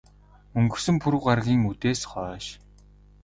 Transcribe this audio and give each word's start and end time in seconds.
Өнгөрсөн 0.57 0.95
пүрэв 1.01 1.21
гаригийн 1.27 1.67
үдээс 1.69 2.01
хойш. 2.11 2.45